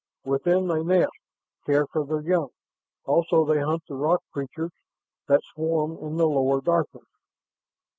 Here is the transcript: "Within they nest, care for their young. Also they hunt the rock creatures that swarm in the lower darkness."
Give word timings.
"Within 0.25 0.67
they 0.67 0.81
nest, 0.81 1.11
care 1.67 1.85
for 1.85 2.03
their 2.03 2.21
young. 2.21 2.49
Also 3.05 3.45
they 3.45 3.59
hunt 3.61 3.83
the 3.87 3.93
rock 3.93 4.23
creatures 4.33 4.71
that 5.27 5.43
swarm 5.53 5.91
in 6.01 6.17
the 6.17 6.27
lower 6.27 6.59
darkness." 6.59 7.05